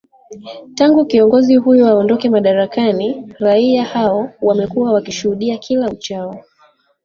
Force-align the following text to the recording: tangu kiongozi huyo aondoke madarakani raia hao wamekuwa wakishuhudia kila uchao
tangu 0.75 1.05
kiongozi 1.05 1.55
huyo 1.55 1.87
aondoke 1.87 2.29
madarakani 2.29 3.33
raia 3.39 3.83
hao 3.85 4.29
wamekuwa 4.41 4.93
wakishuhudia 4.93 5.57
kila 5.57 5.89
uchao 5.89 6.43